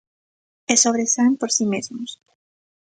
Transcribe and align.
E 0.73 0.75
sobresaen 0.83 1.33
por 1.39 1.49
si 1.55 1.65
mesmos. 1.73 2.11